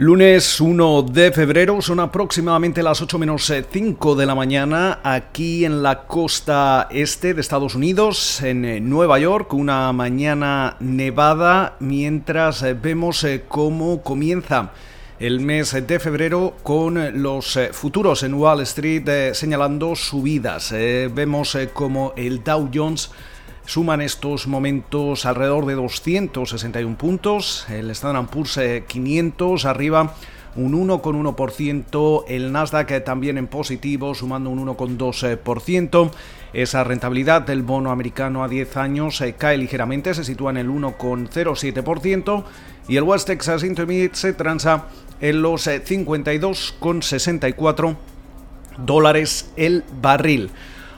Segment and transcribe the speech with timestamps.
[0.00, 5.82] Lunes 1 de febrero, son aproximadamente las 8 menos 5 de la mañana aquí en
[5.82, 12.72] la costa este de Estados Unidos, en eh, Nueva York, una mañana nevada mientras eh,
[12.72, 14.72] vemos eh, cómo comienza
[15.18, 20.72] el mes de febrero con los futuros en Wall Street señalando subidas.
[20.72, 23.10] vemos como el Dow Jones
[23.66, 30.14] suman estos momentos alrededor de 261 puntos, el Standard Poor's 500 arriba
[30.56, 36.10] un 1,1%, el Nasdaq también en positivo, sumando un 1,2%.
[36.52, 40.68] Esa rentabilidad del bono americano a 10 años eh, cae ligeramente, se sitúa en el
[40.68, 42.42] 1,07%
[42.88, 44.86] y el West Texas Intermediate se transa
[45.20, 47.96] en los 52,64 eh,
[48.78, 50.50] dólares el barril.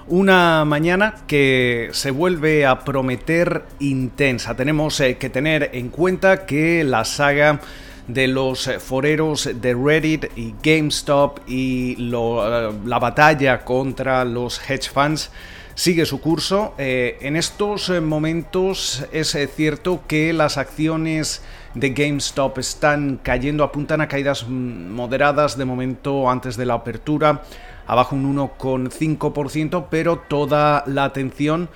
[0.08, 4.56] Una mañana que se vuelve a prometer intensa.
[4.56, 7.60] Tenemos eh, que tener en cuenta que la saga
[8.08, 14.90] de los eh, foreros de Reddit y GameStop y eh, la batalla contra los hedge
[14.90, 15.30] funds
[15.74, 16.74] sigue su curso.
[16.76, 21.42] en estos momentos es cierto que las acciones
[21.74, 27.42] de GameStop están cayendo, apuntan a caídas moderadas de momento antes de la apertura
[27.86, 31.68] abajo un 1,5%, pero toda la atención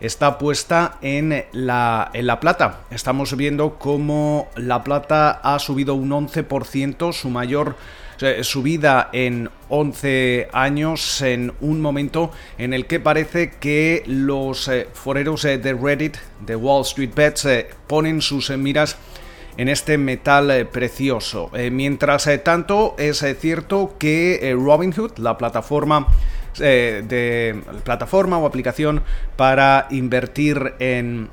[0.00, 2.80] está puesta en la, en la plata.
[2.90, 7.76] Estamos viendo cómo la plata ha subido un 11%, su mayor
[8.42, 15.44] subida en 11 años, en un momento en el que parece que los eh, foreros
[15.44, 18.96] eh, de Reddit, de Wall Street Bets, eh, ponen sus miras
[19.56, 21.50] en este metal eh, precioso.
[21.54, 26.08] Eh, mientras eh, tanto, es cierto que Robinhood, la plataforma
[26.56, 29.02] de plataforma o aplicación
[29.34, 31.28] para invertir en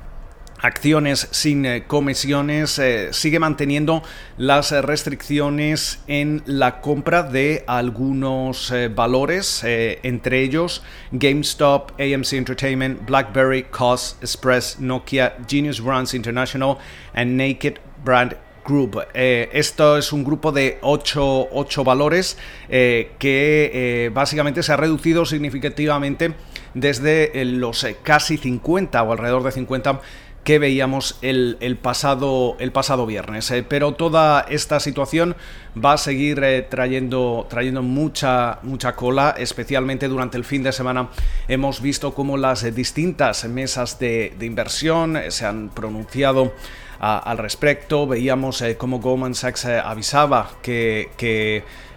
[0.62, 2.80] acciones sin comisiones,
[3.10, 4.02] sigue manteniendo
[4.38, 14.16] las restricciones en la compra de algunos valores, entre ellos GameStop, AMC Entertainment, BlackBerry, COS,
[14.20, 16.78] Express, Nokia, Genius Brands International
[17.14, 19.04] y Naked Brand Group.
[19.14, 25.24] Eh, esto es un grupo de 8, valores eh, que eh, básicamente se ha reducido
[25.24, 26.34] significativamente
[26.74, 30.00] desde los casi 50 o alrededor de 50
[30.44, 33.52] que veíamos el, pasado, el pasado viernes.
[33.68, 35.36] pero toda esta situación
[35.82, 41.08] va a seguir trayendo, trayendo mucha, mucha cola, especialmente durante el fin de semana.
[41.48, 46.52] Hemos visto cómo las distintas mesas de, de inversión se han pronunciado
[47.02, 48.06] al respecto.
[48.06, 51.10] Veíamos eh, cómo Goldman Sachs eh, avisaba que,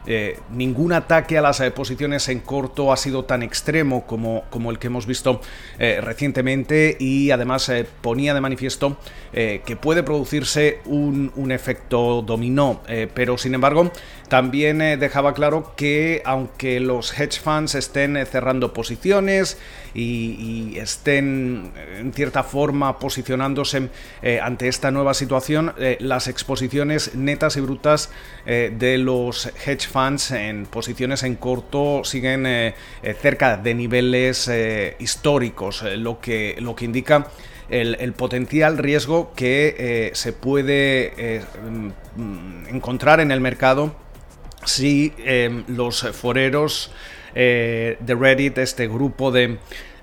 [0.08, 4.88] eh, ningún ataque a las posiciones en corto ha sido tan extremo como, el que
[4.88, 5.42] hemos visto
[5.80, 7.72] recientemente y además
[8.02, 8.98] ponía de manifiesto
[9.34, 12.82] que puede producirse un, un efecto dominó,
[13.16, 13.92] pero sin embargo
[14.30, 19.58] también dejaba claro que aunque los hedge funds estén cerrando posiciones
[19.96, 23.90] y, estén en cierta forma posicionándose
[24.42, 28.12] ante esta nueva situación, eh, las exposiciones netas y brutas
[28.46, 32.74] eh, de los hedge funds en posiciones en corto siguen eh,
[33.22, 34.50] cerca de niveles
[35.00, 37.28] históricos, lo, que, lo que indica
[37.70, 41.42] el, potencial riesgo que se puede
[42.16, 43.96] mm, encontrar en el mercado
[44.66, 45.14] si
[45.68, 46.92] los foreros
[47.36, 49.58] de Reddit, este grupo de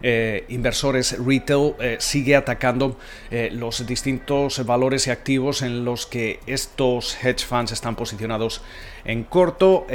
[0.05, 2.99] eh, inversores retail eh, sigue atacando
[3.31, 8.63] eh, los distintos valores y activos en los que estos hedge funds están posicionados
[9.05, 9.87] en corto.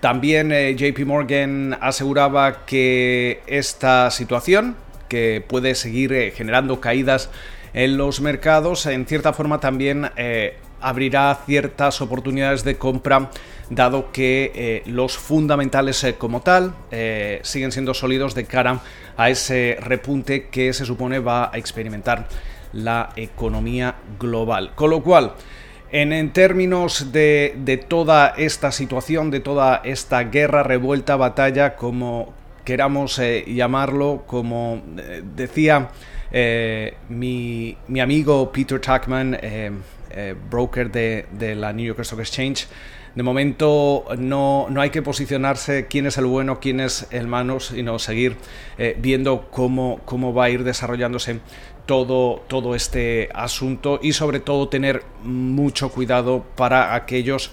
[0.00, 4.76] también JP Morgan aseguraba que esta situación,
[5.08, 7.30] que puede seguir generando caídas
[7.72, 10.10] en los mercados, en cierta forma también
[10.84, 13.30] abrirá ciertas oportunidades de compra
[13.70, 18.80] dado que eh, los fundamentales eh, como tal eh, siguen siendo sólidos de cara
[19.16, 22.28] a ese repunte que se supone va a experimentar
[22.72, 24.72] la economía global.
[24.74, 25.34] Con lo cual,
[25.90, 32.34] en, términos de, de, toda esta situación, de toda esta guerra, revuelta, batalla, como
[32.64, 34.82] queramos llamarlo, como
[35.36, 35.90] decía
[37.08, 39.38] mi, mi, amigo Peter Tuckman,
[40.16, 42.68] eh, broker de, la New York Stock Exchange.
[43.16, 47.58] De momento no, no, hay que posicionarse quién es el bueno, quién es el malo,
[47.58, 48.36] sino seguir
[48.78, 51.40] eh, viendo cómo, cómo va a ir desarrollándose
[51.86, 57.50] todo, todo este asunto y sobre todo tener mucho cuidado para aquellos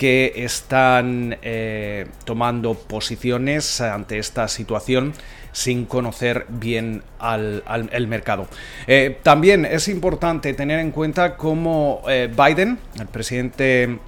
[0.00, 5.12] que están eh, tomando posiciones ante esta situación
[5.52, 7.62] sin conocer bien al,
[7.92, 8.48] el mercado.
[8.86, 13.98] Eh, también es importante tener en cuenta cómo eh, Biden, el presidente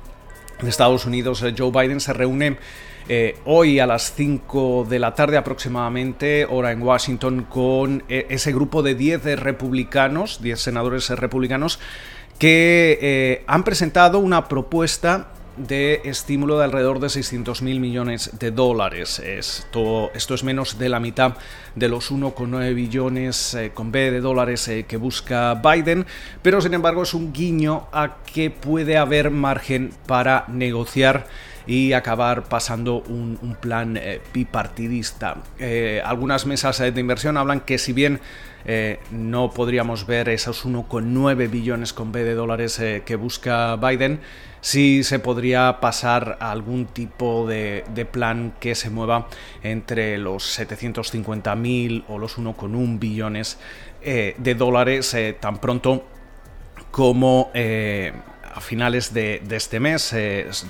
[0.63, 2.57] de Estados Unidos, Joe Biden, se reúne
[3.45, 8.95] hoy a las 5 de la tarde aproximadamente, hora en Washington, con ese grupo de
[8.95, 11.79] 10 republicanos, 10 senadores republicanos,
[12.39, 19.19] que han presentado una propuesta de estímulo de alrededor de 600 mil millones de dólares.
[19.19, 21.35] Esto, esto es menos de la mitad
[21.75, 26.07] de los 1,9 billones eh, con B de dólares eh, que busca Biden,
[26.43, 31.27] pero sin embargo es un guiño a que puede haber margen para negociar
[31.67, 35.37] y acabar pasando un, plan eh, bipartidista.
[36.05, 38.21] algunas mesas de inversión hablan que si bien
[39.11, 44.21] no podríamos ver esos 1,9 billones con B de dólares que busca Biden,
[44.63, 49.29] sí se podría pasar a algún tipo de, plan que se mueva
[49.63, 53.59] entre los 750.000 o los 1,1 billones
[54.01, 56.07] eh, de dólares eh, tan pronto
[56.91, 58.13] como eh,
[58.53, 60.15] a finales de, este mes.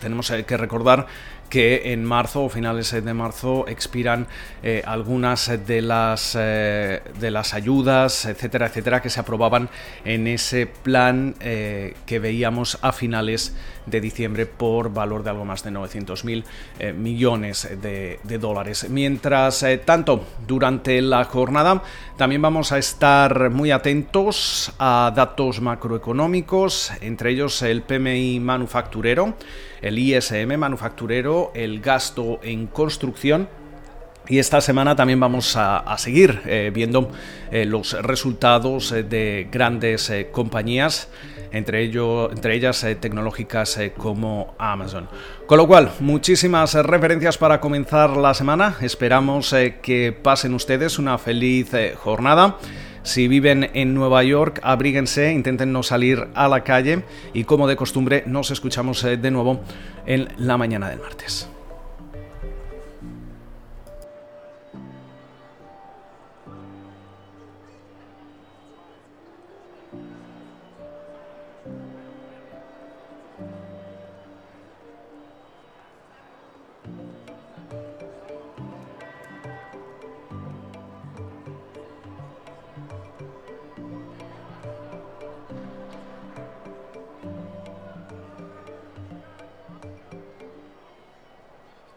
[0.00, 1.06] tenemos que recordar
[1.52, 4.26] que en marzo o finales de marzo expiran
[4.62, 9.69] eh, algunas de las, eh, de las ayudas, etcétera, etcétera, que se aprobaban
[10.06, 13.55] en ese plan eh, que veíamos a finales
[13.87, 16.44] de diciembre por valor de algo más de 900 mil
[16.96, 18.88] millones de, de, dólares.
[18.88, 21.82] Mientras tanto, durante la jornada
[22.17, 29.34] también vamos a estar muy atentos a datos macroeconómicos, entre ellos el PMI manufacturero,
[29.81, 33.49] el ISM manufacturero, el gasto en construcción
[34.32, 37.11] y esta semana también vamos a, seguir eh, viendo
[37.50, 41.11] eh, los resultados eh, de grandes compañías,
[41.50, 45.06] entre, entre ellas tecnológicas como Amazon.
[45.46, 48.76] Con lo cual, muchísimas referencias para comenzar la semana.
[48.81, 52.56] Esperamos que pasen ustedes una feliz jornada.
[53.02, 57.76] Si viven en Nueva York, abríguense, intenten no salir a la calle y como de
[57.76, 59.61] costumbre nos escuchamos de nuevo
[60.06, 61.51] en la mañana del martes.